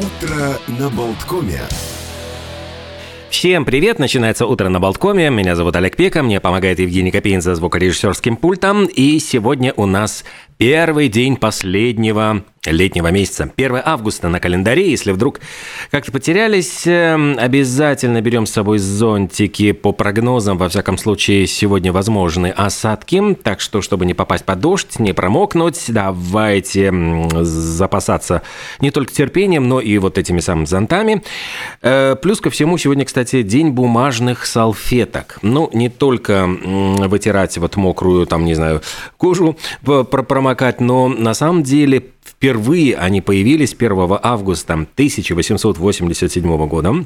[0.00, 1.60] Утро на Болткоме.
[3.28, 3.98] Всем привет!
[3.98, 5.28] Начинается утро на Болткоме.
[5.28, 8.86] Меня зовут Олег Пека, мне помогает Евгений Копейн за звукорежиссерским пультом.
[8.86, 10.24] И сегодня у нас
[10.56, 13.50] первый день последнего летнего месяца.
[13.56, 14.90] 1 августа на календаре.
[14.90, 15.40] Если вдруг
[15.90, 19.72] как-то потерялись, эм, обязательно берем с собой зонтики.
[19.72, 23.34] По прогнозам, во всяком случае, сегодня возможны осадки.
[23.42, 26.92] Так что, чтобы не попасть под дождь, не промокнуть, давайте
[27.40, 28.42] запасаться
[28.80, 31.22] не только терпением, но и вот этими самыми зонтами.
[31.80, 35.38] Э, плюс ко всему, сегодня, кстати, день бумажных салфеток.
[35.40, 38.82] Ну, не только вытирать вот мокрую, там, не знаю,
[39.16, 47.04] кожу, промокать, но на самом деле Впервые они появились 1 августа 1887 года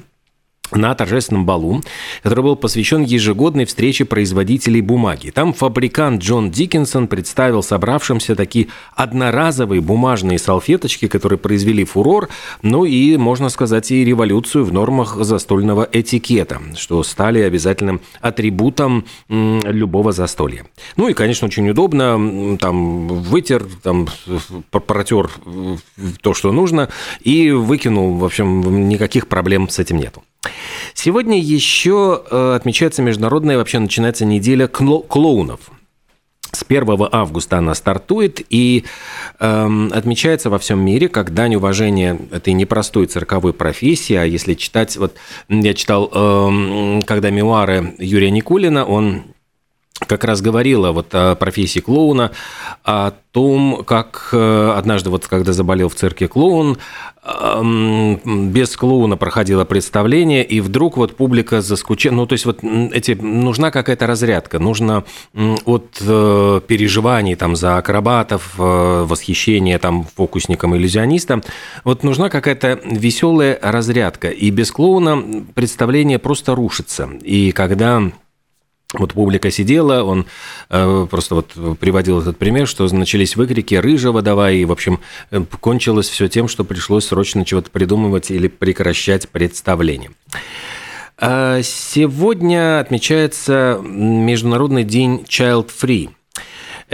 [0.76, 1.82] на торжественном балу,
[2.22, 5.30] который был посвящен ежегодной встрече производителей бумаги.
[5.30, 12.28] Там фабрикант Джон Диккенсон представил собравшимся такие одноразовые бумажные салфеточки, которые произвели фурор,
[12.62, 20.12] ну и, можно сказать, и революцию в нормах застольного этикета, что стали обязательным атрибутом любого
[20.12, 20.66] застолья.
[20.96, 24.08] Ну и, конечно, очень удобно, там вытер, там
[24.70, 25.30] протер
[26.20, 26.88] то, что нужно,
[27.20, 30.22] и выкинул, в общем, никаких проблем с этим нету.
[31.04, 35.60] Сегодня еще э, отмечается международная, вообще начинается неделя клоунов.
[36.50, 38.86] С 1 августа она стартует и
[39.38, 44.14] э, отмечается во всем мире как дань уважения этой непростой цирковой профессии.
[44.14, 45.16] А если читать, вот
[45.50, 49.24] я читал, э, когда мемуары Юрия Никулина, он
[50.06, 52.32] как раз говорила вот о профессии клоуна,
[52.84, 56.78] о том, как э, однажды, вот когда заболел в цирке клоун,
[57.24, 62.14] без клоуна проходило представление, и вдруг вот публика заскучала.
[62.14, 65.04] Ну, то есть вот эти, нужна какая-то разрядка, нужно
[65.64, 71.42] от э, переживаний там за акробатов, э, восхищения там фокусникам, иллюзионистам,
[71.82, 74.28] вот нужна какая-то веселая разрядка.
[74.28, 77.08] И без клоуна представление просто рушится.
[77.22, 78.02] И когда
[79.00, 80.26] вот публика сидела, он
[80.70, 85.00] э, просто вот приводил этот пример, что начались выкрики «рыжего давай», и, в общем,
[85.30, 90.10] э, кончилось все тем, что пришлось срочно чего-то придумывать или прекращать представление.
[91.16, 96.10] А сегодня отмечается Международный день Child Free–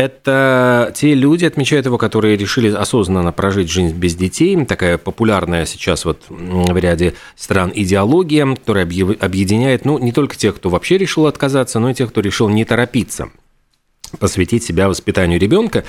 [0.00, 4.64] это те люди, отмечают его, которые решили осознанно прожить жизнь без детей.
[4.64, 10.70] Такая популярная сейчас вот в ряде стран идеология, которая объединяет, ну, не только тех, кто
[10.70, 13.28] вообще решил отказаться, но и тех, кто решил не торопиться
[14.18, 15.84] посвятить себя воспитанию ребенка.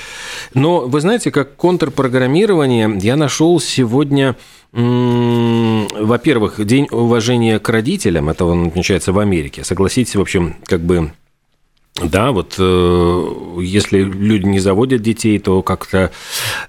[0.53, 4.35] Но вы знаете, как контрпрограммирование я нашел сегодня
[4.73, 9.65] во-первых, День уважения к родителям, это он отмечается в Америке.
[9.65, 11.11] Согласитесь, в общем, как бы
[12.03, 13.25] да, вот э,
[13.61, 16.11] если люди не заводят детей, то как-то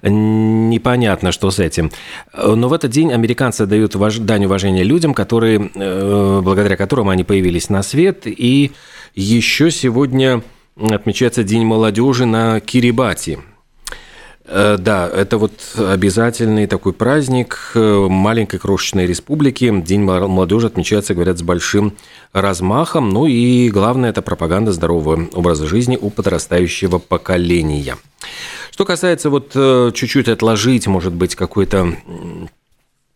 [0.01, 1.91] непонятно, что с этим.
[2.35, 4.17] Но в этот день американцы дают важ...
[4.19, 8.23] дань уважения людям, которые, э, благодаря которым они появились на свет.
[8.25, 8.71] И
[9.15, 10.41] еще сегодня
[10.77, 13.39] отмечается День молодежи на Кирибати.
[14.45, 19.71] Э, да, это вот обязательный такой праздник э, маленькой крошечной республики.
[19.81, 21.93] День молодежи отмечается, говорят, с большим
[22.33, 23.09] размахом.
[23.09, 27.97] Ну и главное, это пропаганда здорового образа жизни у подрастающего поколения.
[28.71, 31.93] Что касается вот э, чуть-чуть отложить, может быть, какой-то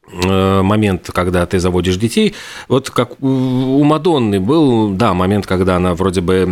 [0.10, 2.34] момент, когда ты заводишь детей.
[2.70, 6.46] Вот как у Мадонны был, да, момент, когда она вроде бы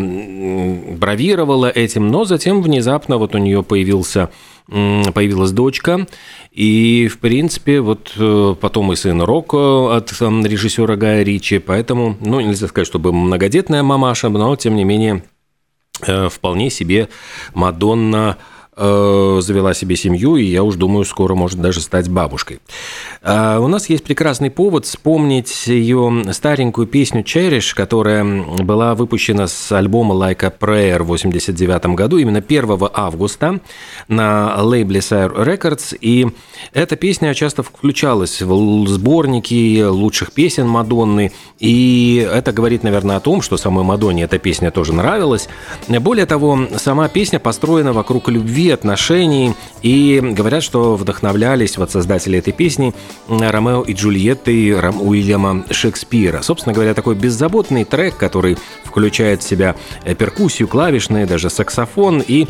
[0.99, 4.29] бравировала этим, но затем внезапно вот у нее появился
[4.67, 6.07] появилась дочка,
[6.51, 12.39] и, в принципе, вот э, потом и сын Рокко от режиссера Гая Ричи, поэтому, ну,
[12.39, 15.23] нельзя сказать, чтобы многодетная мамаша, но, тем не менее,
[16.01, 17.09] э, вполне себе
[17.53, 18.37] Мадонна
[18.77, 22.59] Э, завела себе семью, и я уж думаю, скоро может даже стать бабушкой.
[23.21, 29.71] А у нас есть прекрасный повод вспомнить ее старенькую песню «Cherish», которая была выпущена с
[29.71, 33.61] альбома «Like a Prayer» в 89 году, именно 1 августа
[34.09, 36.27] на лейбле Sire Records, и
[36.73, 43.41] эта песня часто включалась в сборники лучших песен Мадонны, и это говорит, наверное, о том,
[43.41, 45.47] что самой Мадонне эта песня тоже нравилась.
[45.87, 49.53] Более того, сама песня построена вокруг любви отношений.
[49.81, 52.93] И говорят, что вдохновлялись вот создатели этой песни
[53.27, 56.41] Ромео и Джульеттой Уильяма Шекспира.
[56.41, 62.47] Собственно говоря, такой беззаботный трек, который включает в себя э, перкуссию, клавишные, даже саксофон и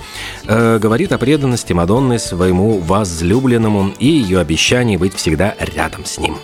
[0.48, 6.38] э, говорит о преданности Мадонны своему возлюбленному и ее обещании быть всегда рядом с ним.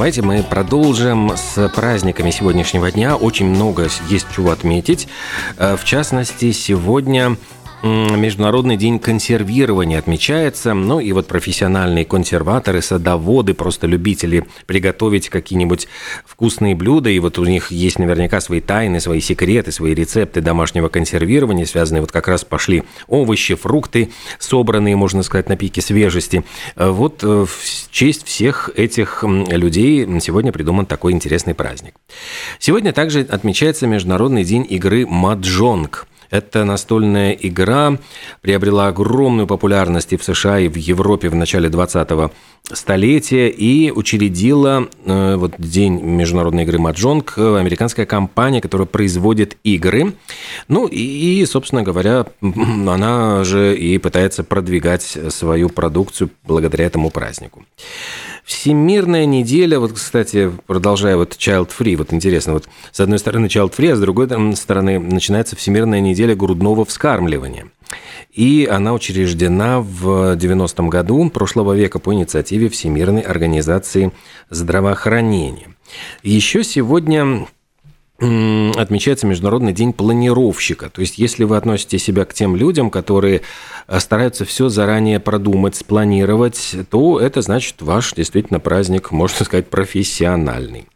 [0.00, 3.16] Давайте мы продолжим с праздниками сегодняшнего дня.
[3.16, 5.08] Очень много есть чего отметить.
[5.58, 7.36] Э, в частности, сегодня
[7.82, 10.74] Международный день консервирования отмечается.
[10.74, 15.88] Ну и вот профессиональные консерваторы, садоводы, просто любители приготовить какие-нибудь
[16.26, 17.08] вкусные блюда.
[17.08, 22.02] И вот у них есть наверняка свои тайны, свои секреты, свои рецепты домашнего консервирования, связанные
[22.02, 26.44] вот как раз пошли овощи, фрукты, собранные, можно сказать, на пике свежести.
[26.76, 31.94] Вот э, в честь всех этих людей сегодня придуман такой интересный праздник.
[32.58, 36.06] Сегодня также отмечается Международный день игры «Маджонг».
[36.30, 37.98] Эта настольная игра
[38.40, 42.30] приобрела огромную популярность и в США, и в Европе в начале 20-го
[42.72, 50.14] столетия и учредила э, вот День международной игры Маджонг американская компания, которая производит игры.
[50.68, 57.64] Ну и, собственно говоря, она же и пытается продвигать свою продукцию благодаря этому празднику.
[58.44, 63.74] Всемирная неделя, вот, кстати, продолжая вот Child Free, вот интересно, вот с одной стороны Child
[63.76, 67.70] Free, а с другой стороны начинается Всемирная неделя грудного вскармливания.
[68.32, 74.12] И она учреждена в 90-м году прошлого века по инициативе Всемирной организации
[74.50, 75.74] здравоохранения.
[76.22, 77.46] Еще сегодня
[78.20, 80.90] отмечается Международный день планировщика.
[80.90, 83.40] То есть, если вы относите себя к тем людям, которые
[83.88, 90.86] э, стараются все заранее продумать, спланировать, то это значит ваш действительно праздник, можно сказать, профессиональный.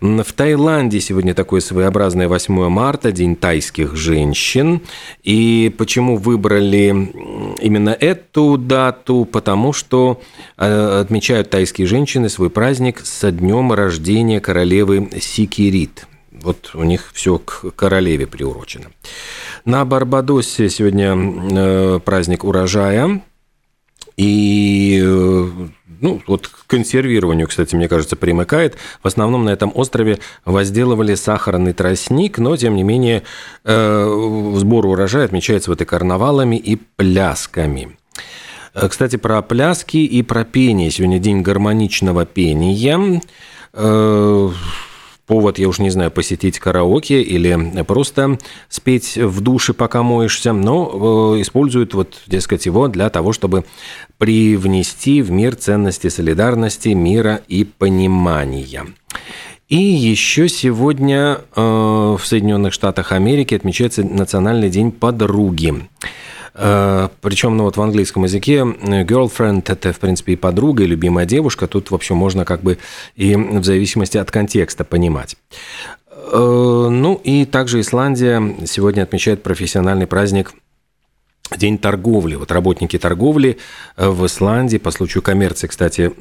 [0.00, 4.82] В Таиланде сегодня такое своеобразное 8 марта, День тайских женщин.
[5.22, 6.88] И почему выбрали
[7.60, 9.24] именно эту дату?
[9.30, 10.20] Потому что
[10.56, 16.06] э, отмечают тайские женщины свой праздник со днем рождения королевы Сикирит.
[16.42, 18.86] Вот у них все к королеве приурочено.
[19.64, 23.22] На Барбадосе сегодня э, праздник урожая.
[24.16, 25.48] И э,
[26.00, 28.76] ну, вот к консервированию, кстати, мне кажется, примыкает.
[29.02, 33.22] В основном на этом острове возделывали сахарный тростник, но, тем не менее,
[33.64, 37.96] э, сбор урожая отмечается вот и карнавалами, и плясками.
[38.72, 40.90] Кстати, про пляски и про пение.
[40.90, 43.20] Сегодня день гармоничного пения
[45.30, 48.36] повод, я уж не знаю, посетить караоке или просто
[48.68, 53.64] спеть в душе, пока моешься, но э, используют вот, дескать, его для того, чтобы
[54.18, 58.86] привнести в мир ценности солидарности, мира и понимания.
[59.68, 65.74] И еще сегодня э, в Соединенных Штатах Америки отмечается Национальный день подруги.
[66.62, 70.86] Э, Причем, ну вот в английском языке э, girlfriend– это, в принципе, и подруга, и
[70.86, 71.66] любимая девушка.
[71.66, 72.78] Тут, в общем, можно как бы
[73.16, 75.36] и в зависимости от контекста понимать.
[76.10, 80.52] Э, ну и также Исландия сегодня отмечает профессиональный праздник–
[81.56, 82.36] День торговли.
[82.36, 83.58] Вот работники торговли
[83.96, 86.12] э, в Исландии по случаю коммерции, кстати,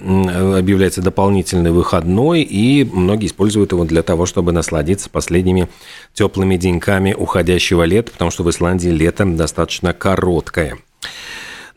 [0.57, 5.69] объявляется дополнительный выходной, и многие используют его для того, чтобы насладиться последними
[6.13, 10.77] теплыми деньками уходящего лета, потому что в Исландии лето достаточно короткое.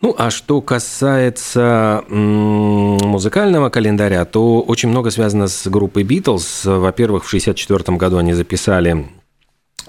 [0.03, 6.65] Ну, а что касается музыкального календаря, то очень много связано с группой Beatles.
[6.65, 9.07] Во-первых, в 1964 году они записали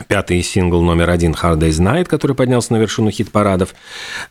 [0.08, 3.74] пятый сингл номер один «Hard Day's Night», который поднялся на вершину хит-парадов.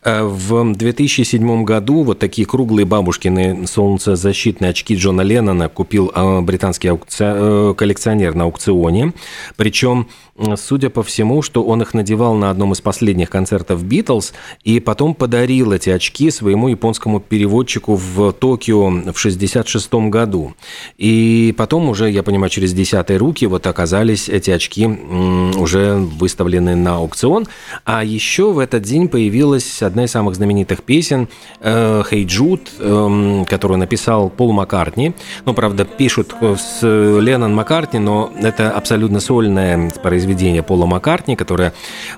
[0.04, 6.88] Э, в 2007 году вот такие круглые бабушкины солнцезащитные очки Джона Леннона купил э, британский
[6.88, 7.24] аукци...
[7.24, 9.12] Э, коллекционер на аукционе.
[9.56, 10.08] Причем
[10.56, 14.32] судя по всему, что он их надевал на одном из последних концертов Битлз
[14.64, 20.54] и потом подарил эти очки своему японскому переводчику в Токио в 66 году.
[20.98, 26.96] И потом уже, я понимаю, через десятые руки вот оказались эти очки уже выставлены на
[26.96, 27.46] аукцион.
[27.84, 31.28] А еще в этот день появилась одна из самых знаменитых песен
[31.60, 35.12] э, «Hey Jude», эм, которую написал Пол Маккартни.
[35.44, 41.72] Ну, правда, пишут с Леннон Маккартни, но это абсолютно сольное произведение произведение Пола Маккартни, которое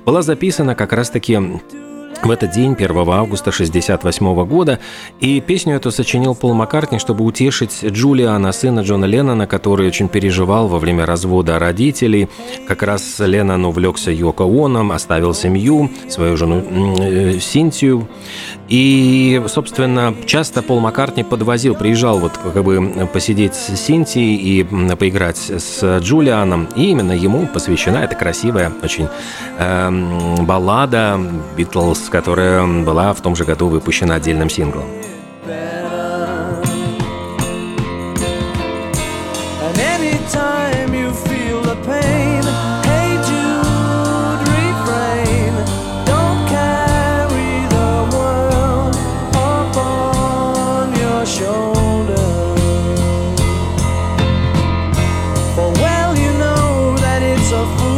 [0.05, 1.39] была записана как раз-таки
[2.23, 4.79] в этот день, 1 августа 1968 года,
[5.21, 10.69] и песню эту сочинил Пол Маккартни, чтобы утешить Джулиана, сына Джона Леннона, который очень переживал
[10.69, 12.29] во время развода родителей.
[12.69, 16.63] Как раз Леннон увлекся Йоко Оном, оставил семью, свою жену
[16.99, 18.09] э, Синтию.
[18.69, 24.65] И, собственно, часто Пол Маккартни подвозил, приезжал вот как бы посидеть с Синтией и
[24.97, 26.69] поиграть с Джулианом.
[26.75, 29.09] И именно ему посвящена эта красивая очень
[29.59, 31.21] э, баллада
[31.57, 34.87] Битлз, которая была в том же году выпущена отдельным синглом.
[57.55, 57.94] of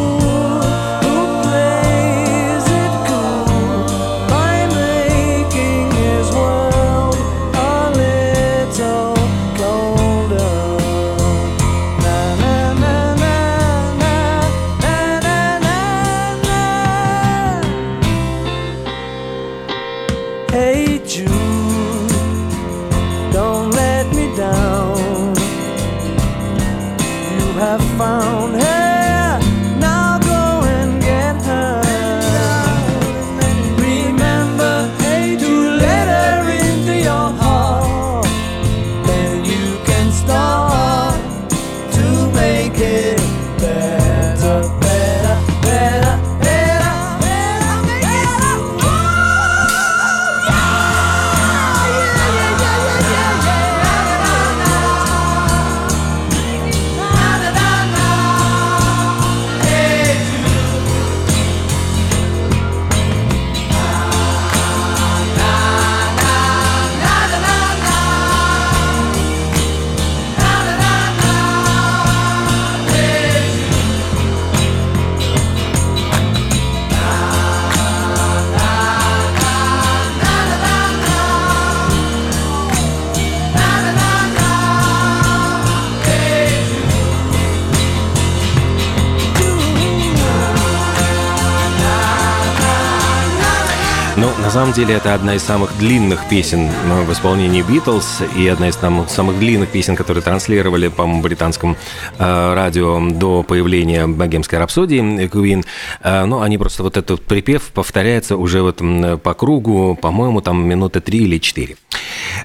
[94.56, 96.70] самом деле это одна из самых длинных песен
[97.04, 101.76] в исполнении Битлз и одна из там, самых длинных песен, которые транслировали, по-моему, британском
[102.18, 105.62] э, радио до появления богемской рапсодии Queen.
[106.02, 108.80] Э, но они просто вот этот припев повторяется уже вот
[109.22, 111.76] по кругу, по-моему, там минуты три или четыре.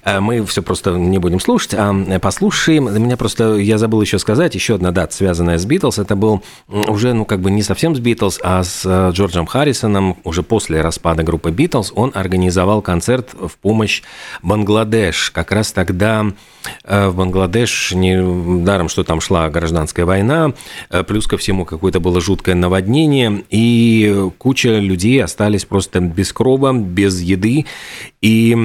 [0.03, 2.85] Э, мы все просто не будем слушать, а послушаем.
[3.01, 7.13] Меня просто, я забыл еще сказать, еще одна дата, связанная с Битлз, это был уже,
[7.13, 11.23] ну, как бы не совсем с Битлз, а с э, Джорджем Харрисоном, уже после распада
[11.23, 14.01] группы Битлз, он организовал концерт в помощь
[14.41, 15.31] Бангладеш.
[15.31, 16.25] Как раз тогда
[16.83, 20.53] э, в Бангладеш, не даром, что там шла гражданская война,
[21.07, 27.21] плюс ко всему какое-то было жуткое наводнение, и куча людей остались просто без крова, без
[27.21, 27.65] еды,
[28.21, 28.55] и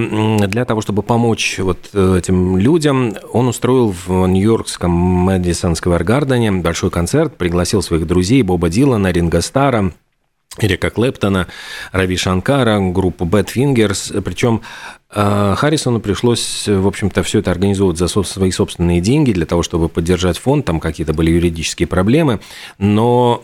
[0.47, 6.53] для того, чтобы помочь вот э, этим людям, он устроил в Нью-Йоркском Мэдисон Сквер Гардене
[6.53, 9.93] большой концерт, пригласил своих друзей Боба Дилана, Ринга Стара,
[10.59, 11.49] Эрика Клэптона,
[11.93, 14.21] Рави Шанкара, группу Fingers.
[14.23, 14.63] Причем
[15.09, 20.37] Харрисону пришлось, в общем-то, все это организовывать за свои собственные деньги для того, чтобы поддержать
[20.37, 20.65] фонд.
[20.65, 22.41] Там какие-то были юридические проблемы.
[22.79, 23.43] Но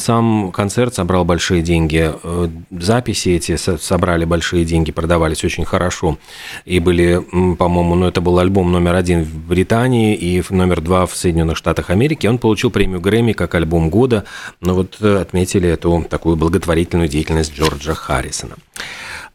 [0.00, 2.10] сам концерт собрал большие деньги.
[2.22, 6.18] Э, записи эти собрали большие деньги, продавались очень хорошо.
[6.64, 7.22] И были,
[7.58, 11.90] по-моему, ну, это был альбом номер один в Британии и номер два в Соединенных Штатах
[11.90, 12.26] Америки.
[12.26, 14.24] Он получил премию Грэмми как альбом года.
[14.62, 18.56] Но вот э, отметили эту такую благотворительную деятельность Джорджа Харрисона.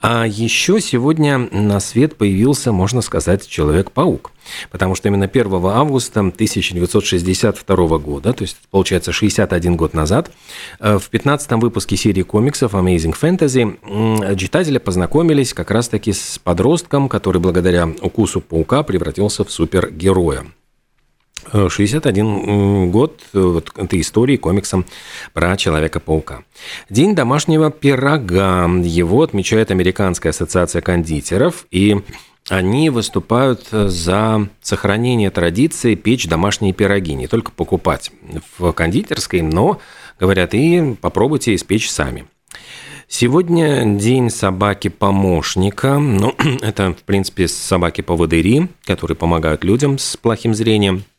[0.01, 4.31] А еще сегодня на свет появился, можно сказать, Человек-паук.
[4.71, 10.31] Потому что именно 1 августа 1962 года, то есть, получается, 61 год назад,
[10.79, 17.41] э, в 15 выпуске серии комиксов Amazing Fantasy читатели познакомились как раз-таки с подростком, который
[17.41, 20.45] благодаря укусу паука превратился в супергероя.
[21.51, 24.85] 61 год вот, этой истории комиксом
[25.33, 26.43] про Человека-паука.
[26.89, 28.69] День домашнего пирога.
[28.83, 31.97] Его отмечает Американская ассоциация кондитеров, и
[32.49, 37.13] они выступают за сохранение традиции печь домашние пироги.
[37.13, 38.11] Не только покупать
[38.57, 39.79] в кондитерской, но,
[40.19, 42.25] говорят, и попробуйте испечь сами.
[43.07, 45.97] Сегодня день собаки-помощника.
[45.97, 51.03] Ну, это, в принципе, собаки-поводыри, которые помогают людям с плохим зрением–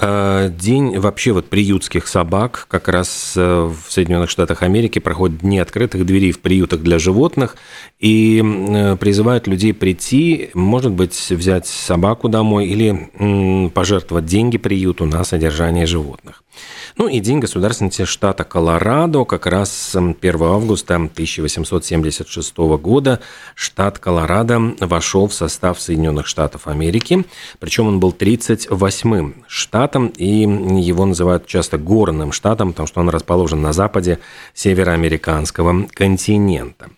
[0.00, 6.06] день вообще вот приютских собак как раз э, в Соединенных Штатах Америки проходят дни открытых
[6.06, 7.56] дверей в приютах для животных
[8.00, 15.24] и э, призывают людей прийти, может быть, взять собаку домой или пожертвовать деньги приюту на
[15.24, 16.41] содержание животных.
[16.96, 23.20] Ну и День государственности штата Колорадо, как раз 1 августа 1876 года
[23.54, 27.24] штат Колорадо вошел в состав Соединенных Штатов Америки,
[27.58, 33.62] причем он был 38-м штатом, и его называют часто горным штатом, потому что он расположен
[33.62, 34.18] на западе
[34.54, 36.90] североамериканского континента.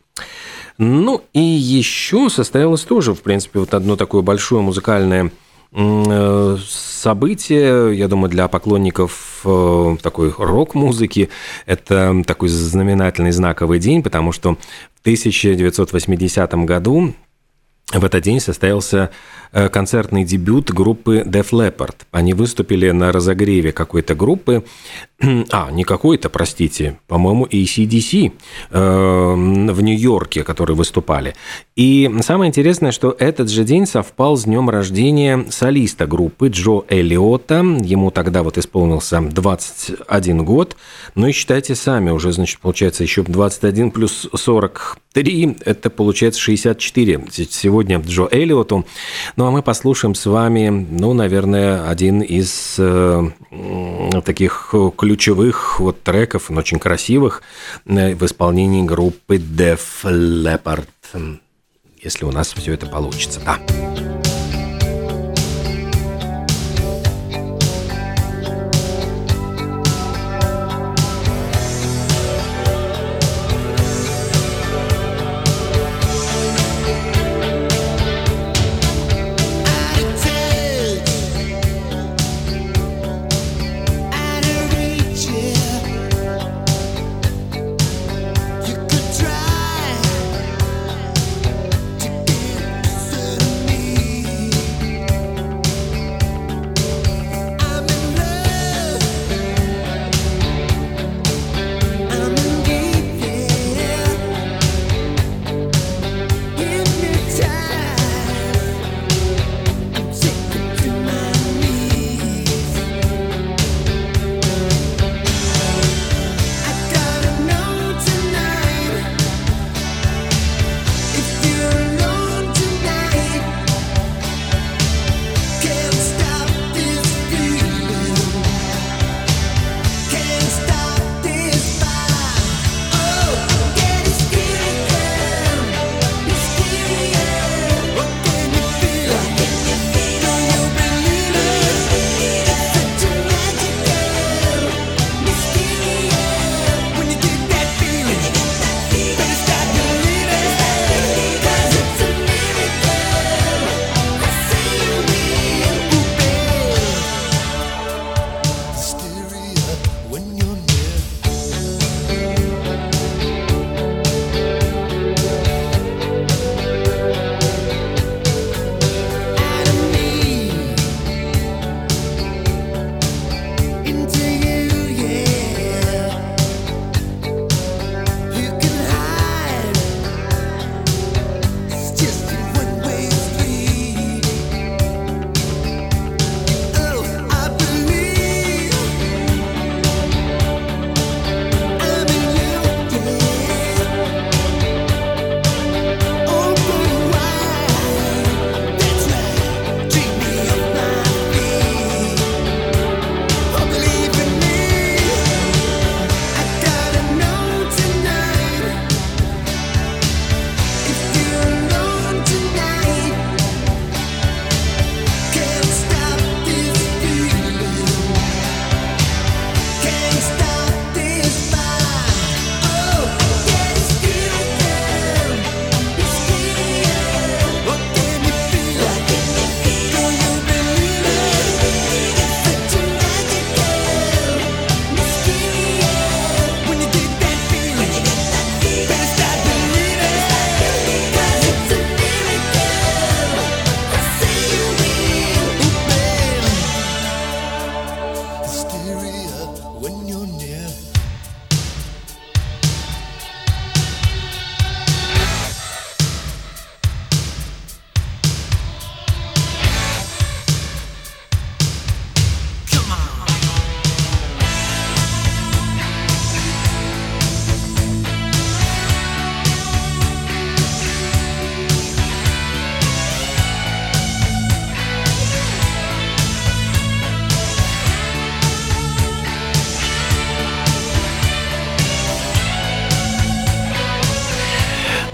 [0.77, 5.31] Ну и еще состоялось тоже, в принципе, вот одно такое большое музыкальное
[7.05, 11.31] событие, я думаю, для поклонников э, такой рок-музыки
[11.67, 14.55] это такой знаменательный знаковый день, потому что
[14.95, 17.15] в 1980 году
[17.93, 19.11] в этот день состоялся
[19.53, 21.97] э, концертный дебют группы Def Leppard.
[22.11, 24.65] Они выступили на разогреве какой-то группы,
[25.21, 28.33] а, не какой-то, простите, по-моему, ACDC
[28.71, 31.35] э, в Нью-Йорке, которые выступали.
[31.77, 37.57] И самое интересное, что этот же день совпал с днем рождения солиста группы Джо Эллиота.
[37.59, 40.77] Ему тогда вот исполнился 21 год.
[41.15, 47.25] Ну и считайте сами, уже, значит, получается еще 21 плюс 43, это получается 64.
[47.31, 48.85] Сегодня Джо Эллиоту.
[49.37, 53.31] Ну а мы послушаем с вами, ну, наверное, один из э,
[54.25, 54.75] таких
[55.15, 57.43] ключевых вот треков, очень красивых,
[57.87, 60.89] э, в исполнении группы Def Leppard.
[62.03, 64.24] Если у нас все это получится, да.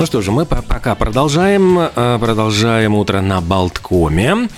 [0.00, 1.78] Ну что же, мы пока продолжаем.
[1.78, 4.48] Э, продолжаем утро на Болткоме.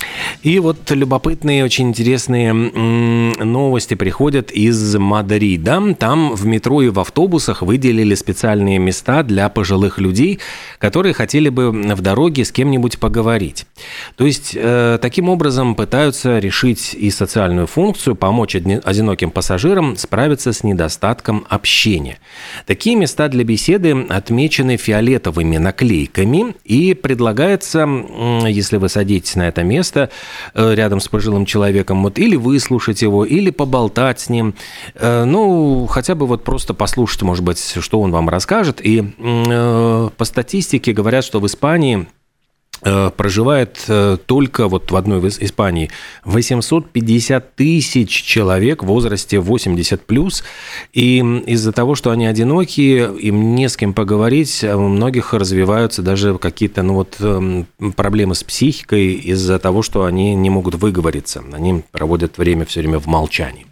[0.44, 5.96] И вот любопытные, очень интересные новости приходят из Мадрида.
[5.98, 10.38] Там в метро и в автобусах выделили специальные места для пожилых людей,
[10.78, 13.66] которые хотели бы в дороге с кем-нибудь поговорить.
[14.14, 20.62] То есть, э, таким образом пытаются решить и социальную функцию, помочь одиноким пассажирам справиться с
[20.62, 22.18] недостатком общения.
[22.64, 27.88] Такие места для беседы отмечены фиолетовым фиолетовыми наклейками, и предлагается,
[28.46, 30.10] если вы садитесь на это место
[30.54, 34.54] э, рядом с пожилым человеком, вот или выслушать его, или поболтать с ним,
[34.94, 38.80] э, ну, хотя бы вот просто послушать, может быть, что он вам расскажет.
[38.82, 42.06] И э, по статистике говорят, что в Испании
[43.16, 45.90] проживает э, только вот в одной из Испании.
[46.24, 50.42] 850 тысяч человек в возрасте 80 плюс,
[50.92, 56.38] и из-за того, что они одинокие, им не с кем поговорить, у многих развиваются даже
[56.38, 57.66] какие-то ну вот эм,
[57.96, 62.98] проблемы с психикой из-за того, что они не могут выговориться, они проводят время все время
[62.98, 63.66] в молчании.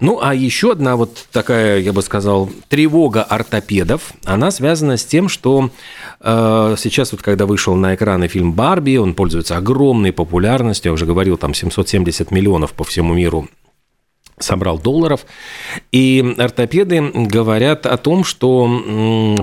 [0.00, 5.28] Ну, а еще одна вот такая, я бы сказал, тревога ортопедов, она связана с тем,
[5.28, 5.70] что
[6.20, 11.06] э, сейчас вот когда вышел на экраны фильм «Барби», он пользуется огромной популярностью, я уже
[11.06, 13.48] говорил, там 770 миллионов по всему миру
[14.38, 15.26] собрал долларов.
[15.92, 18.66] И ортопеды говорят о том, что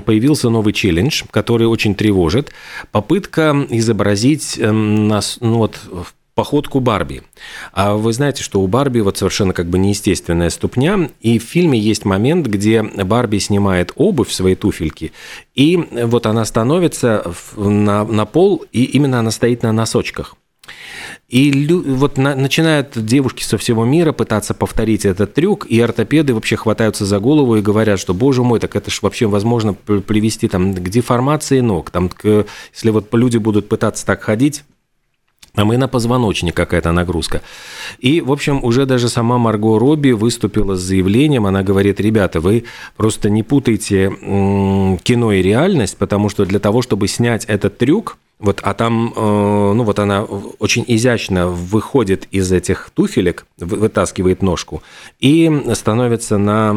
[0.04, 2.52] появился новый челлендж, который очень тревожит.
[2.90, 5.80] Попытка изобразить эм, нас, ну вот,
[6.34, 7.22] походку Барби.
[7.72, 11.78] А вы знаете, что у Барби вот совершенно как бы неестественная ступня, и в фильме
[11.78, 15.12] есть момент, где Барби снимает обувь, свои туфельки,
[15.54, 20.36] и вот она становится на, на пол, и именно она стоит на носочках.
[21.28, 26.56] И вот на- начинают девушки со всего мира пытаться повторить этот трюк, и ортопеды вообще
[26.56, 30.74] хватаются за голову и говорят, что, боже мой, так это же вообще возможно привести там,
[30.74, 31.90] к деформации ног.
[31.90, 34.64] Там, к, если вот люди будут пытаться так ходить,
[35.54, 37.42] там и на позвоночник какая-то нагрузка.
[37.98, 42.64] И, в общем, уже даже сама Марго Робби выступила с заявлением, она говорит, ребята, вы
[42.96, 44.10] просто не путайте
[45.02, 49.20] кино и реальность, потому что для того, чтобы снять этот трюк, вот, а там, э,
[49.72, 54.82] ну вот она очень изящно выходит из этих туфелек, вытаскивает ножку
[55.20, 56.74] и становится на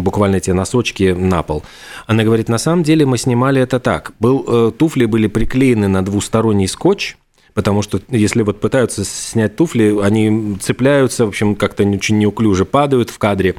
[0.00, 1.62] буквально те носочки на пол.
[2.08, 4.14] Она говорит, на самом деле мы снимали это так.
[4.18, 7.16] Был, э, туфли были приклеены на двусторонний скотч,
[7.56, 13.08] потому что если вот пытаются снять туфли, они цепляются, в общем, как-то очень неуклюже падают
[13.08, 13.54] в кадре, э,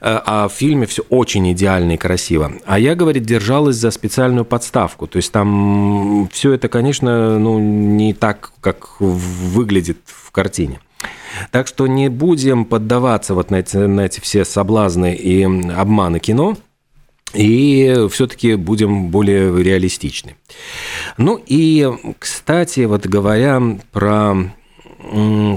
[0.00, 2.52] а в фильме все очень идеально и красиво.
[2.66, 8.14] А я, говорит, держалась за специальную подставку, то есть там все это, конечно, ну, не
[8.14, 10.80] так, как выглядит в картине.
[11.52, 16.56] Так что не будем поддаваться вот на эти, на эти все соблазны и обманы кино,
[17.36, 20.36] и все-таки будем более реалистичны.
[21.16, 23.60] Ну и, кстати, вот говоря
[23.92, 24.52] про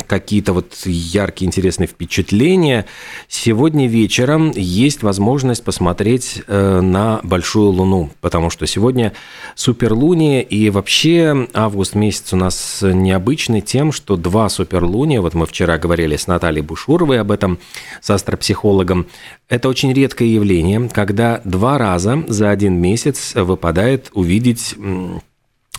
[0.08, 2.86] какие-то вот яркие, интересные впечатления.
[3.28, 9.14] Сегодня вечером есть возможность посмотреть э, на Большую Луну, потому что сегодня
[9.56, 15.78] суперлуния, и вообще август месяц у нас необычный тем, что два суперлуния, вот мы вчера
[15.78, 17.60] говорили с Натальей Бушуровой об этом,
[18.02, 19.08] с астропсихологом,
[19.48, 24.76] это очень редкое явление, когда два раза за один месяц выпадает увидеть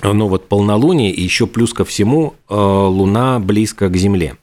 [0.02, 4.36] ну вот полнолуние, и еще плюс ко всему э, Луна близко к Земле.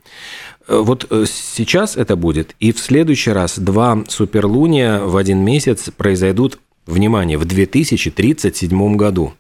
[0.68, 5.90] Э, вот э, сейчас это будет, и в следующий раз два суперлуния в один месяц
[5.96, 9.34] произойдут, внимание, в 2037 году.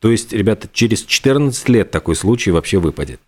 [0.00, 3.20] То есть, ребята, через 14 лет такой случай вообще выпадет.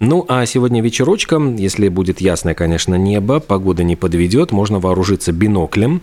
[0.00, 6.02] Ну, а сегодня вечерочком, если будет ясное, конечно, небо, погода не подведет, можно вооружиться биноклем.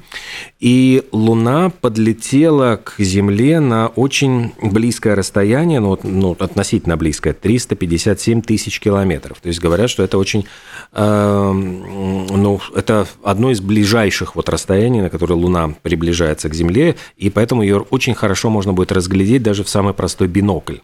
[0.60, 8.79] И Луна подлетела к Земле на очень близкое расстояние, ну, ну относительно близкое, 357 тысяч
[8.79, 9.39] километров.
[9.41, 10.45] То есть говорят, что это очень,
[10.93, 17.29] э, ну, это одно из ближайших вот расстояний, на которое Луна приближается к Земле, и
[17.29, 20.78] поэтому ее очень хорошо можно будет разглядеть даже в самый простой бинокль.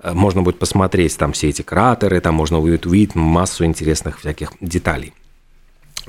[0.00, 4.52] Э, можно будет посмотреть там все эти кратеры, там можно будет увидеть массу интересных всяких
[4.60, 5.12] деталей.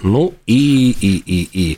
[0.02, 1.78] Ну и, и, и, и.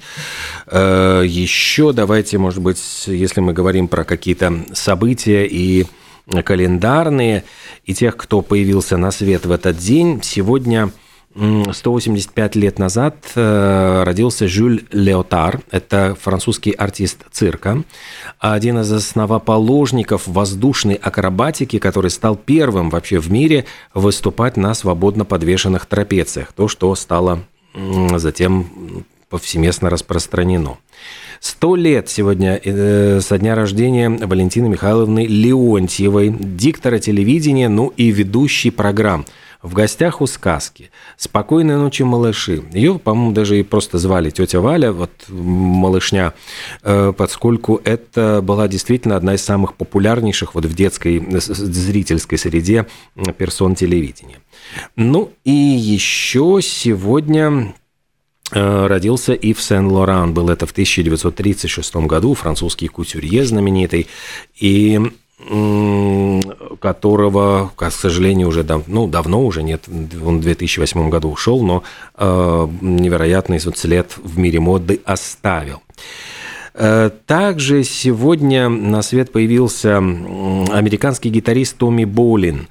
[0.68, 5.88] Э, еще давайте, может быть, если мы говорим про какие-то события и
[6.46, 7.44] календарные,
[7.86, 10.92] и тех, кто появился на свет в этот день, сегодня
[11.34, 15.62] 185 лет назад э, родился Жюль Леотар.
[15.72, 17.84] Это французский артист цирка,
[18.40, 25.86] один из основоположников воздушной акробатики, который стал первым вообще в мире выступать на свободно подвешенных
[25.86, 26.52] трапециях.
[26.52, 27.44] То, что стало
[28.18, 30.78] затем повсеместно распространено.
[31.40, 38.70] Сто лет сегодня э, со дня рождения Валентины Михайловны Леонтьевой, диктора телевидения, ну и ведущей
[38.70, 39.26] программ–
[39.62, 40.92] в гостях у сказки.
[41.18, 42.64] «Спокойной ночи, малыши».
[42.74, 46.34] Ее, по-моему, даже и просто звали тетя Валя, вот малышня,
[46.84, 52.88] э, поскольку это была действительно одна из самых популярнейших вот в детской зрительской среде
[53.38, 54.40] персон телевидения.
[54.96, 57.74] Ну и еще сегодня
[58.52, 60.34] э, родился Ив Сен-Лоран.
[60.34, 64.08] Был это в 1936 году, французский кутюрье знаменитый.
[64.60, 65.00] И
[66.80, 71.84] которого, к сожалению, уже дав, ну, давно уже нет, он в 2008 году ушел, но
[72.18, 75.82] э, невероятный след в мире моды оставил.
[76.74, 82.68] Э, также сегодня на свет появился американский гитарист Томми Болин.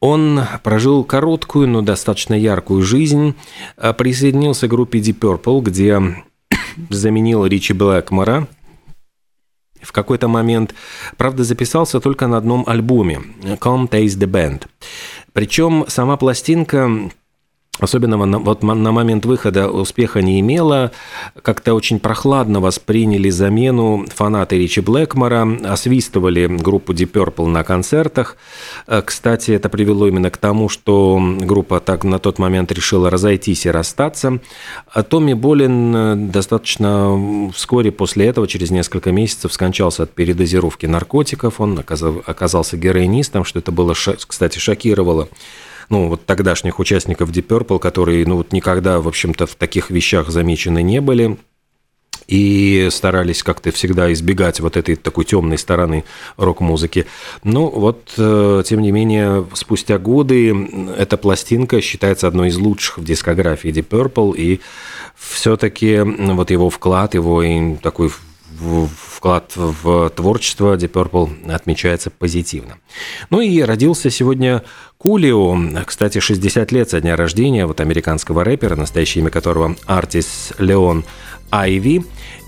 [0.00, 3.34] Он прожил короткую, но достаточно яркую жизнь,
[3.76, 6.00] э, присоединился к группе Deep Purple, где
[6.88, 8.48] заменил Ричи Блэкмора–
[9.82, 10.74] в какой-то момент,
[11.16, 14.66] правда, записался только на одном альбоме «Come Taste the Band».
[15.32, 17.10] Причем сама пластинка
[17.78, 20.92] особенно вот на момент выхода успеха не имела,
[21.40, 28.36] как-то очень прохладно восприняли замену фанаты Ричи Блэкмора, освистывали группу Deep Purple на концертах.
[28.86, 33.64] Э, кстати, это привело именно к тому, что группа так на тот момент решила разойтись
[33.64, 34.38] и расстаться.
[34.92, 41.60] А Томми Болин э, достаточно вскоре после этого, через несколько месяцев, скончался от передозировки наркотиков.
[41.60, 45.28] Он оказался героинистом, что это было, кстати, шокировало
[45.88, 50.28] ну, вот тогдашних участников Deep Purple, которые, ну, вот никогда, в общем-то, в таких вещах
[50.28, 51.38] замечены не были
[52.28, 56.04] и старались как-то всегда избегать вот этой такой темной стороны
[56.36, 57.06] рок-музыки.
[57.44, 60.54] Ну вот, э, тем не менее, спустя годы
[60.96, 64.60] эта пластинка считается одной из лучших в дискографии Deep Purple, и
[65.16, 67.42] все-таки вот его вклад, его
[67.82, 68.10] такой
[68.62, 72.78] вклад в творчество Deep Purple отмечается позитивно.
[73.30, 74.62] Ну и родился сегодня
[74.98, 81.04] Кулио, кстати, 60 лет со дня рождения вот американского рэпера, настоящее имя которого Артис Леон
[81.50, 82.04] Айви.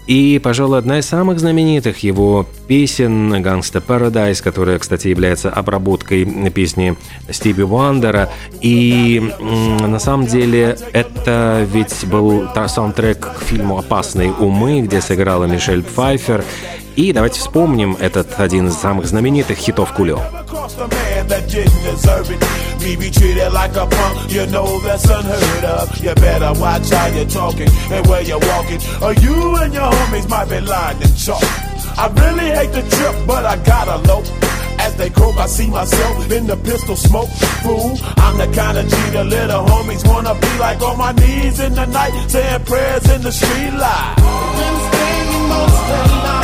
[0.06, 6.96] И, пожалуй, одна из самых знаменитых его песен «Gangsta Paradise», которая, кстати, является обработкой песни
[7.30, 8.30] Стиви Уандера.
[8.60, 15.82] И на самом деле это ведь был саундтрек к фильму «Опасные умы», где сыграла Мишель
[15.82, 16.44] Пфайфер.
[16.96, 20.20] И давайте вспомним этот один из самых знаменитых хитов Кулио.
[22.84, 25.88] Me be treated like a punk, you know that's unheard of.
[26.04, 30.28] You better watch how you're talking and where you're walking, or you and your homies
[30.28, 31.42] might be lying to chalk.
[31.96, 34.22] I really hate the trip, but I gotta low.
[34.78, 37.30] As they croak, I see myself in the pistol smoke.
[37.62, 41.60] Fool, I'm the kind of G the little homies wanna be like on my knees
[41.60, 44.14] in the night, saying prayers in the street light.
[44.60, 46.43] Been staying most of the night,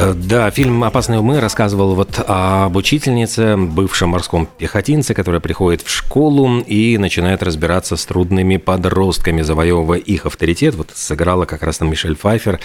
[0.00, 6.60] Да, фильм «Опасные умы» рассказывал вот об учительнице, бывшем морском пехотинце, которая приходит в школу
[6.60, 10.74] и начинает разбираться с трудными подростками, завоевывая их авторитет.
[10.74, 12.60] Вот сыграла как раз там Мишель Пфайфер.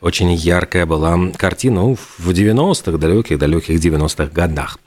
[0.00, 4.78] Очень яркая была картина ну, в 90-х, далеких-далеких 90-х годах.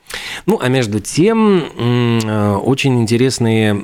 [0.46, 3.80] Ну, а между тем, э, очень интересные,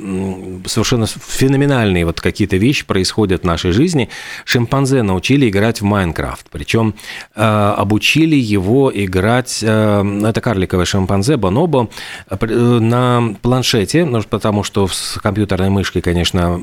[0.65, 4.09] совершенно феноменальные вот какие-то вещи происходят в нашей жизни.
[4.45, 6.95] Шимпанзе научили играть в Майнкрафт, причем
[7.35, 11.89] э, обучили его играть, э, это карликовое шимпанзе, бонобо,
[12.29, 16.59] на планшете, ну, потому что с компьютерной мышкой, конечно,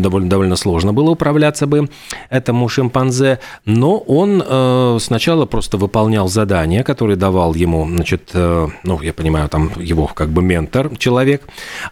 [0.00, 1.88] довольно, довольно сложно было управляться бы
[2.30, 9.48] этому шимпанзе, но он сначала просто выполнял задания, которые давал ему, значит, ну, я понимаю,
[9.48, 11.42] там его как бы ментор, человек,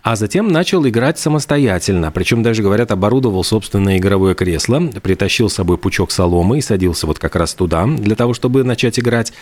[0.03, 2.11] а затем начал играть самостоятельно.
[2.11, 7.19] Причем даже, говорят, оборудовал собственное игровое кресло, притащил с собой пучок соломы и садился вот
[7.19, 9.33] как раз туда для того, чтобы начать играть.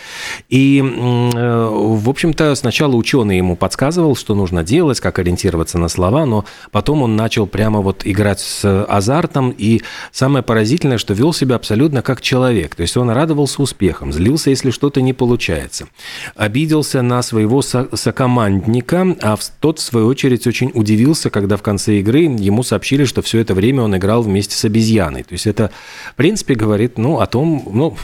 [0.50, 6.26] И, э, в общем-то, сначала ученый ему подсказывал, что нужно делать, как ориентироваться на слова,
[6.26, 9.80] но потом он начал прямо вот играть с азартом, и
[10.11, 12.74] самое поразительное, что вел себя абсолютно как человек.
[12.74, 15.88] То есть он радовался успехам, злился, если что-то не получается,
[16.37, 22.20] обиделся на своего сокомандника, а тот, в свою очередь, очень удивился, когда в конце игры
[22.20, 25.22] ему сообщили, что все это время он играл вместе с обезьяной.
[25.22, 25.70] То есть это,
[26.12, 27.96] в принципе, говорит ну, о том, ну,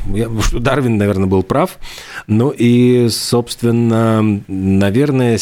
[0.42, 1.78] что Дарвин, наверное, был прав,
[2.26, 5.38] но и, собственно, наверное,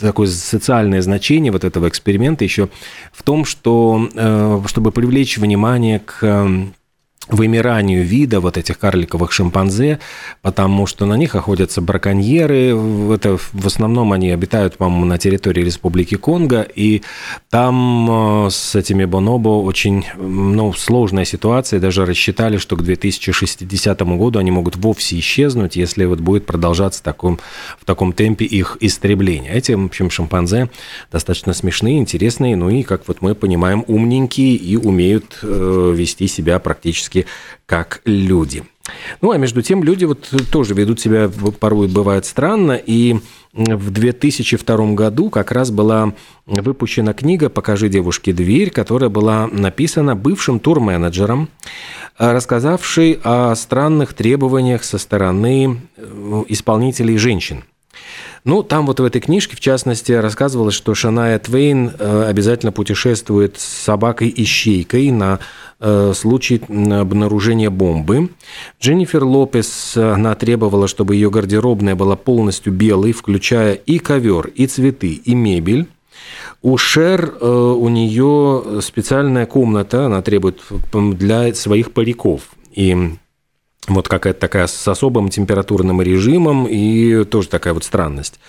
[0.00, 2.68] такое социальное значение вот этого эксперимента еще
[3.12, 6.72] в том, что, э, чтобы привлечь внимание к
[7.28, 9.98] вымиранию вида вот этих карликовых шимпанзе,
[10.42, 12.76] потому что на них охотятся браконьеры.
[13.14, 17.02] Это в основном они обитают, по-моему, на территории Республики Конго, и
[17.50, 21.80] там э, с этими бонобо очень ну, сложная ситуация.
[21.80, 27.04] Даже рассчитали, что к 2060 году они могут вовсе исчезнуть, если вот будет продолжаться в
[27.04, 27.38] таком,
[27.80, 29.52] в таком темпе их истребление.
[29.52, 30.68] Эти, в общем, шимпанзе
[31.10, 36.58] достаточно смешные, интересные, ну и, как вот мы понимаем, умненькие и умеют э, вести себя
[36.58, 37.26] практически практически
[37.66, 38.64] как люди.
[39.22, 43.16] Ну, а между тем люди вот тоже ведут себя порой бывает странно, и
[43.54, 46.12] в 2002 году как раз была
[46.46, 51.48] выпущена книга «Покажи девушке дверь», которая была написана бывшим турменеджером,
[52.18, 57.64] рассказавший о странных требованиях со стороны э, исполнителей женщин–
[58.44, 63.58] ну, там вот в этой книжке, в частности, рассказывалось, что Шаная Твейн э, обязательно путешествует
[63.58, 65.38] с собакой-ищейкой на
[66.14, 68.30] случай обнаружения бомбы.
[68.80, 74.66] Дженнифер Лопес, э, она требовала, чтобы ее гардеробная была полностью белой, включая и ковер, и
[74.66, 75.86] цветы, и мебель.
[76.62, 82.42] У Шер у нее специальная комната, она требует для своих париков.
[82.72, 83.16] И
[83.88, 88.40] вот какая-то такая с особым температурным режимом и тоже такая вот странность.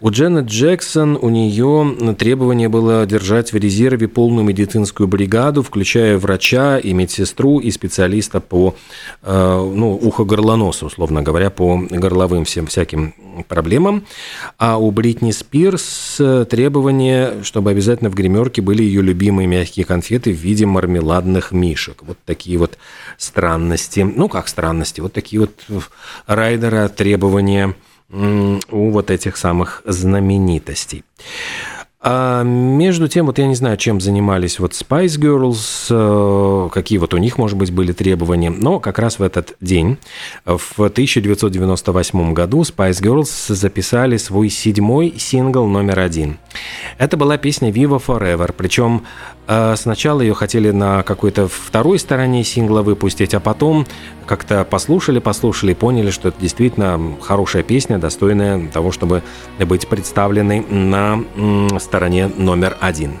[0.00, 6.78] У Дженнет Джексон у нее требование было держать в резерве полную медицинскую бригаду, включая врача
[6.78, 8.74] и медсестру и специалиста по
[9.22, 14.04] э, ну, ухо-горлоносу, условно говоря, по горловым всем всяким проблемам.
[14.58, 20.36] А у Бритни Спирс требование, чтобы обязательно в гримерке были ее любимые мягкие конфеты в
[20.36, 22.02] виде мармеладных мишек.
[22.02, 22.78] Вот такие вот
[23.18, 24.00] странности.
[24.00, 25.64] Ну, как странности, вот такие вот
[26.26, 27.74] райдера требования
[28.10, 31.04] у вот этих самых знаменитостей.
[32.06, 37.14] А между тем, вот я не знаю, чем занимались вот Spice Girls, э, какие вот
[37.14, 39.96] у них, может быть, были требования, но как раз в этот день,
[40.44, 46.36] в 1998 году, Spice Girls записали свой седьмой сингл номер один.
[46.98, 49.04] Это была песня Viva Forever, причем
[49.46, 53.86] э, сначала ее хотели на какой-то второй стороне сингла выпустить, а потом
[54.26, 59.22] как-то послушали, послушали и поняли, что это действительно хорошая песня, достойная того, чтобы
[59.58, 61.24] быть представленной на
[61.94, 63.20] стороне номер один.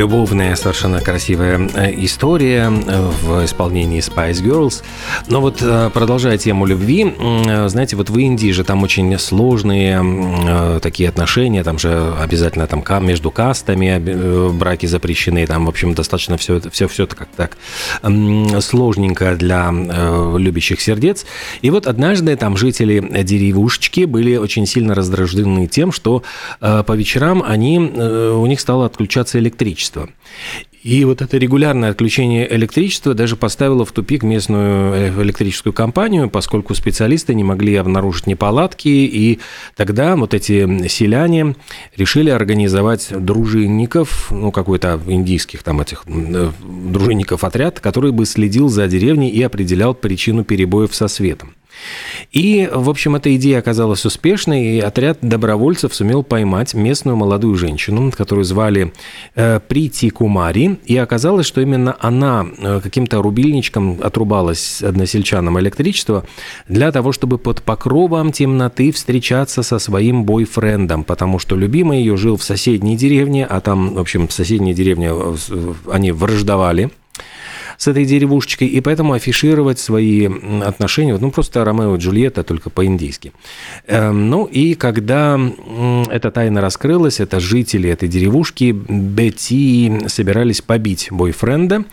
[0.00, 4.82] Любовная, совершенно красивая э, история э, в исполнении Spice Girls.
[5.28, 7.14] Но вот э, продолжая тему любви,
[7.66, 13.30] знаете, вот в Индии же там очень сложные такие отношения, там же обязательно там между
[13.30, 13.98] кастами
[14.52, 17.56] браки запрещены, там, в общем, достаточно все это, все, все как так
[18.62, 21.26] сложненько для любящих сердец.
[21.60, 26.22] И вот однажды там жители деревушечки были очень сильно раздражены тем, что
[26.60, 30.08] по вечерам они, у них стало отключаться электричество электричества.
[30.82, 36.74] И вот это регулярное отключение электричества даже поставило в тупик местную э, электрическую компанию, поскольку
[36.74, 39.40] специалисты не могли обнаружить неполадки, и
[39.76, 41.54] тогда вот эти селяне
[41.96, 48.86] решили организовать дружинников, ну, какой-то индийских там этих э, дружинников отряд, который бы следил за
[48.88, 51.54] деревней и определял причину перебоев со светом.
[52.32, 58.12] И, в общем, эта идея оказалась успешной, и отряд добровольцев сумел поймать местную молодую женщину,
[58.12, 58.92] которую звали
[59.34, 66.24] э, Прити Кумари, и оказалось, что именно она э, каким-то рубильничком отрубалась односельчанам электричество
[66.68, 72.36] для того, чтобы под покровом темноты встречаться со своим бойфрендом, потому что любимый ее жил
[72.36, 75.36] в соседней деревне, а там, в общем, в соседней деревне э,
[75.90, 76.90] они враждовали
[77.80, 80.28] с этой деревушечкой, и поэтому афишировать свои
[80.62, 83.32] отношения, ну, просто Ромео и Джульетта, только по-индийски.
[83.86, 85.40] Эм, ну, и когда
[86.10, 91.84] эта тайна раскрылась, это жители этой деревушки, Бетти собирались побить бойфренда,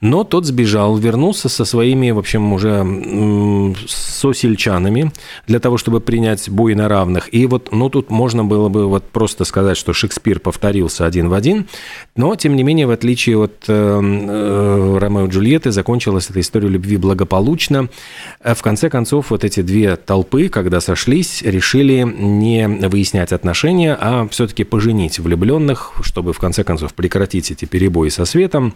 [0.00, 5.12] но тот сбежал, вернулся со своими, в общем, уже сосельчанами
[5.46, 7.28] для того, чтобы принять бой на равных.
[7.34, 11.34] И вот, ну, тут можно было бы вот просто сказать, что Шекспир повторился один в
[11.34, 11.66] один,
[12.16, 16.96] но, тем не менее, в отличие от э, э, Ромео Джульетты закончилась эта история любви
[16.96, 17.88] благополучно.
[18.42, 24.62] В конце концов, вот эти две толпы, когда сошлись, решили не выяснять отношения, а все-таки
[24.62, 28.74] поженить влюбленных, чтобы в конце концов прекратить эти перебои со светом.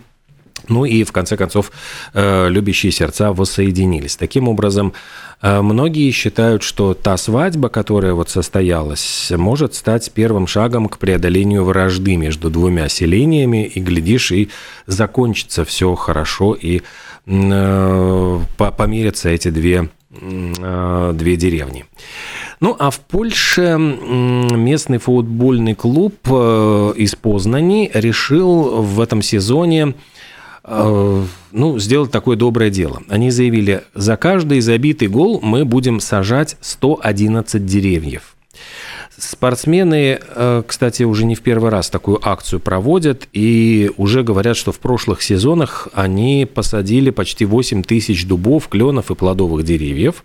[0.68, 1.72] Ну и в конце концов
[2.12, 4.16] э, любящие сердца воссоединились.
[4.16, 4.92] Таким образом,
[5.40, 11.64] э, многие считают, что та свадьба, которая вот состоялась, может стать первым шагом к преодолению
[11.64, 14.50] вражды между двумя селениями, и, глядишь, и
[14.86, 16.82] закончится все хорошо, и
[17.26, 21.86] э, помирятся эти две, две деревни.
[22.60, 29.94] Ну, а в Польше местный футбольный клуб из Познани решил в этом сезоне
[31.52, 33.02] ну, сделать такое доброе дело.
[33.08, 38.34] Они заявили, за каждый забитый гол мы будем сажать 111 деревьев.
[39.18, 44.70] Спортсмены, э, кстати, уже не в первый раз такую акцию проводят и уже говорят, что
[44.70, 50.22] в прошлых сезонах они посадили почти 8 тысяч дубов, кленов и плодовых деревьев.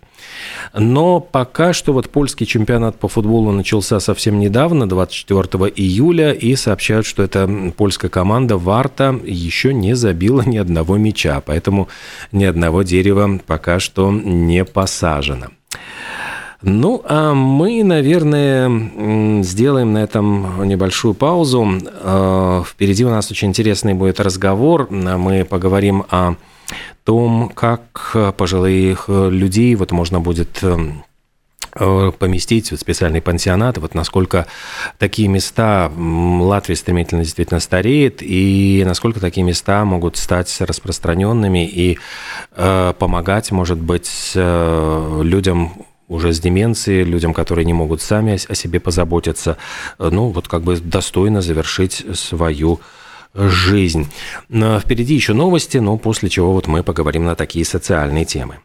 [0.74, 7.04] Но пока что вот польский чемпионат по футболу начался совсем недавно, 24 июля, и сообщают,
[7.04, 11.88] что эта польская команда Варта еще не забила ни одного мяча, поэтому
[12.30, 15.48] ни одного дерева пока что не посажено.
[16.66, 21.68] Ну, а мы, наверное, сделаем на этом небольшую паузу.
[22.00, 24.90] А, впереди у нас очень интересный будет разговор.
[24.90, 26.36] Мы поговорим о
[27.04, 34.46] том, как пожилых людей вот можно будет э, поместить в специальный пансионат, вот насколько
[34.98, 41.98] такие места Латвия стремительно действительно стареет, и насколько такие места могут стать распространенными и
[42.56, 45.74] э, помогать, может быть, э, людям
[46.08, 49.56] уже с деменцией, людям, которые не могут сами о себе позаботиться,
[49.98, 52.80] э, ну, вот как бы достойно завершить свою
[53.34, 54.06] жизнь.
[54.48, 58.58] Впереди еще новости, но после чего вот мы поговорим на такие социальные темы.